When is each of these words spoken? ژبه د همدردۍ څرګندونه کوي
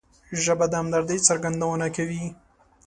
ژبه 0.43 0.65
د 0.69 0.73
همدردۍ 0.81 1.19
څرګندونه 1.27 1.85
کوي 1.95 2.23